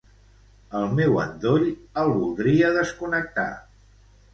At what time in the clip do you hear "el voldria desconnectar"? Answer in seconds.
2.05-3.51